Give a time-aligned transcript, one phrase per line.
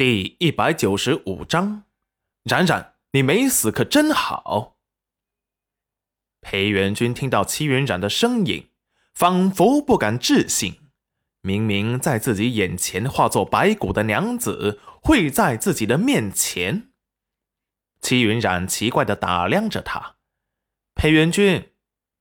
[0.00, 1.84] 第一百九十五章，
[2.44, 4.78] 冉冉，你没死可真好。
[6.40, 8.70] 裴元君听到戚云染的声音，
[9.12, 10.80] 仿佛不敢置信。
[11.42, 16.90] 明明在自己眼前化作白骨的娘子，会在自己的面前。
[18.00, 20.16] 戚云染奇怪的打量着他，
[20.94, 21.74] 裴元君，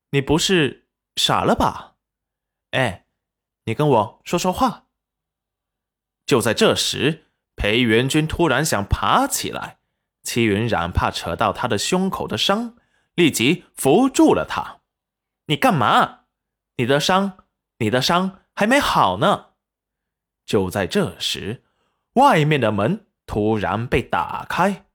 [0.09, 1.95] 你不是傻了吧？
[2.71, 3.05] 哎，
[3.63, 4.87] 你跟我说说话。
[6.25, 7.28] 就在这时，
[7.59, 9.79] 裴元君突然想爬起来，
[10.23, 12.75] 戚云染怕扯到他的胸口的伤，
[13.15, 14.77] 立即扶住了他。
[15.47, 16.21] 你干嘛？
[16.77, 17.39] 你的伤，
[17.79, 18.39] 你的伤。
[18.55, 19.51] 还没好呢。
[20.45, 21.63] 就在这时，
[22.15, 24.85] 外面的门突然被打开，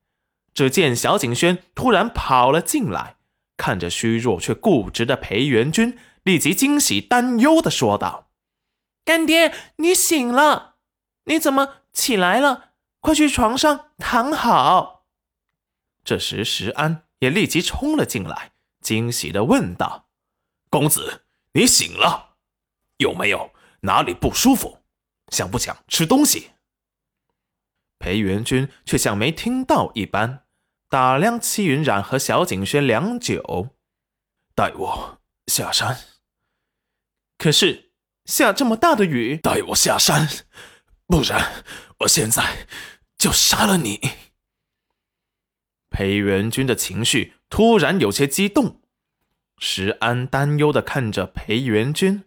[0.52, 3.16] 只见小景轩突然跑了进来，
[3.56, 8.28] 看着虚弱却固执的裴元君，立即惊喜担忧的说道
[9.02, 10.74] ：“干爹，你醒了？
[11.24, 12.72] 你怎么起来了？
[13.00, 15.06] 快去床上躺好。”
[16.04, 20.10] 这时，石安也立即冲了进来，惊喜的问道
[20.68, 22.36] ：“公子，你醒了？”
[22.98, 24.80] 有没有哪里不舒服？
[25.28, 26.50] 想不想吃东西？
[27.98, 30.44] 裴元君却像没听到一般，
[30.90, 33.70] 打量戚云染和小景轩良久，
[34.54, 35.98] 带我下山。
[37.38, 37.92] 可是
[38.26, 40.28] 下这么大的雨，带我下山，
[41.06, 41.64] 不然
[42.00, 42.66] 我现在
[43.16, 44.00] 就杀了你。
[45.90, 48.80] 裴元君的情绪突然有些激动，
[49.58, 52.24] 石安担忧的看着裴元君。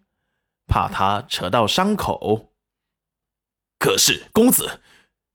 [0.67, 2.53] 怕他扯到伤口。
[3.79, 4.81] 可是公子，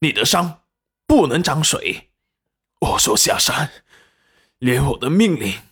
[0.00, 0.64] 你的伤
[1.06, 2.10] 不能长水。
[2.80, 3.70] 我说下山，
[4.58, 5.62] 连我的命令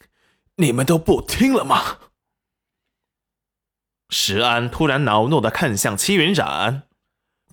[0.57, 1.99] 你们都不听了吗？
[4.09, 6.89] 石安突然恼怒的看向戚云染，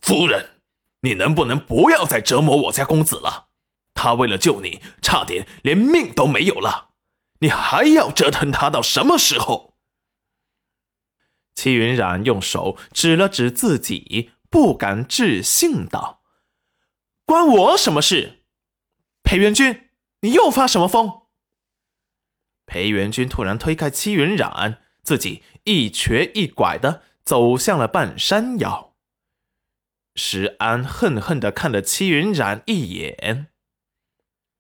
[0.01, 0.61] 夫人，
[1.01, 3.47] 你能不能不要再折磨我家公子了？
[3.93, 6.89] 他为了救你，差点连命都没有了，
[7.39, 9.75] 你还要折腾他到什么时候？
[11.55, 16.21] 戚云染用手指了指自己，不敢置信道
[17.25, 18.43] ：“关我什么事？
[19.23, 19.89] 裴元君，
[20.21, 21.23] 你又发什么疯？”
[22.67, 28.93] 裴元君突然推开戚云染，自己一瘸一拐的走向了半山腰。
[30.17, 33.47] 石安恨恨的看了戚云染一眼：“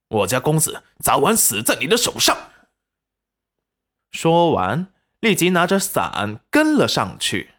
[0.07, 2.51] 我家公子早晚死在你的手上。”
[4.13, 4.93] 说完。
[5.19, 7.55] 立即拿着伞跟了上去。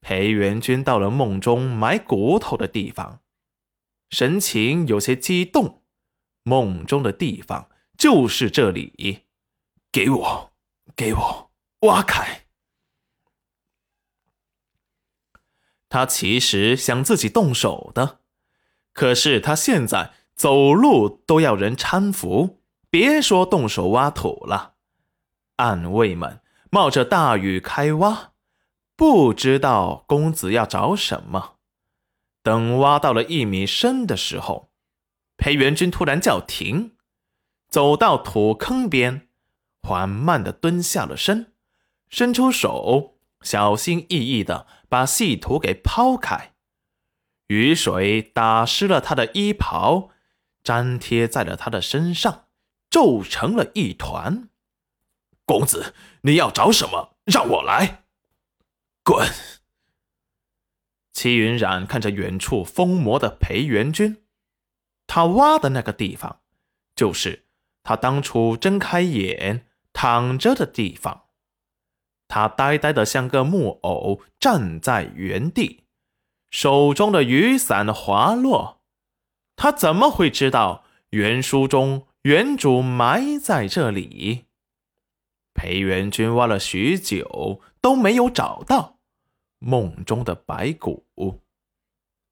[0.00, 3.20] 裴元君到了梦中埋骨头的地方，
[4.10, 5.84] 神情有些激动。
[6.42, 9.22] 梦中的地方就是这里，
[9.92, 10.52] 给我，
[10.96, 11.52] 给我
[11.82, 12.43] 挖开！
[15.94, 18.18] 他其实想自己动手的，
[18.92, 22.58] 可是他现在走路都要人搀扶，
[22.90, 24.74] 别说动手挖土了。
[25.58, 26.40] 暗卫们。
[26.70, 28.32] 冒着大雨开挖，
[28.96, 31.58] 不知道公子要找什么。
[32.42, 34.72] 等挖到了一米深的时候，
[35.36, 36.96] 裴元君突然叫停，
[37.68, 39.28] 走到土坑边，
[39.84, 41.52] 缓慢的蹲下了身，
[42.08, 46.54] 伸出手，小心翼翼的把细土给抛开。
[47.48, 50.10] 雨水打湿了他的衣袍，
[50.62, 52.46] 粘贴在了他的身上，
[52.88, 54.48] 皱成了一团。
[55.44, 57.16] 公子，你要找什么？
[57.24, 58.04] 让我来。
[59.02, 59.28] 滚！
[61.12, 64.22] 齐云染看着远处疯魔的裴元君，
[65.08, 66.40] 他挖的那个地方，
[66.94, 67.46] 就是
[67.82, 71.23] 他当初睁开眼躺着的地方。
[72.34, 75.84] 他呆呆的像个木偶，站在原地，
[76.50, 78.80] 手中的雨伞滑落。
[79.54, 84.46] 他怎么会知道原书中原主埋在这里？
[85.54, 88.96] 裴元君挖了许久都没有找到
[89.60, 91.04] 梦中的白骨，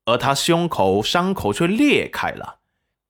[0.07, 2.59] 而他胸口伤口却裂开了，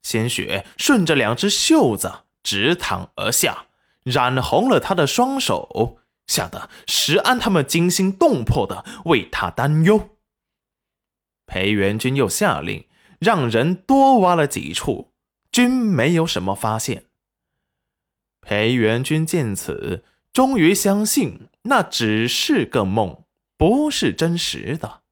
[0.02, 3.68] 鲜血顺着两只袖子直淌而下，
[4.02, 5.96] 染红了他的双手，
[6.26, 10.16] 吓得石安他们惊心动魄的为他担忧。
[11.46, 12.86] 裴元君又下令
[13.18, 15.12] 让人多挖了几处，
[15.50, 17.06] 均没有什么发现。
[18.40, 23.24] 裴元君见此，终于相信那只是个梦，
[23.56, 25.02] 不是真实的，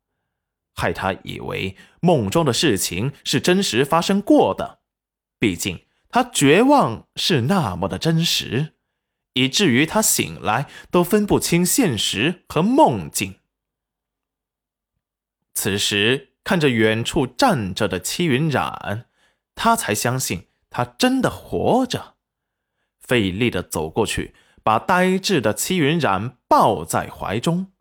[0.74, 4.80] 害他以为梦中的事情是真实发生过的。
[5.38, 8.74] 毕竟他绝望是那么的真实，
[9.34, 13.40] 以至于他醒来都分不清现实和梦境。
[15.54, 19.08] 此时看着远处站着的戚云染，
[19.54, 22.16] 他才相信他真的活着，
[22.98, 27.72] 费力的走过去，把呆滞的戚云染抱在怀中。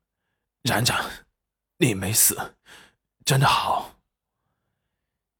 [0.63, 1.09] 染长，
[1.77, 2.55] 你没死，
[3.23, 3.99] 真的好。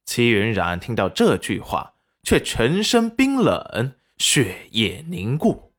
[0.06, 5.69] 戚云染听到这句话，却全身冰冷，血液凝固。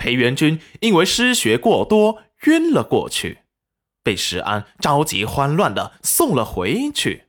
[0.00, 3.40] 裴元君因为失血过多晕了过去，
[4.02, 7.26] 被石安着急慌乱的送了回去。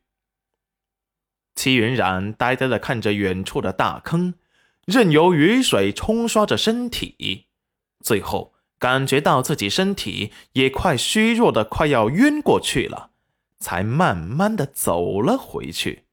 [1.53, 4.35] 戚云染呆呆的看着远处的大坑，
[4.85, 7.47] 任由雨水冲刷着身体，
[7.99, 13.11] 最后感觉到自己身体也快虚弱的快要晕过去了，
[13.59, 16.05] 才慢慢的走了回去。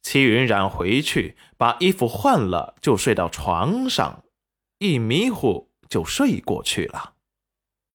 [0.00, 4.22] 戚云染回去把衣服换了，就睡到床上，
[4.78, 7.15] 一迷糊就睡过去了。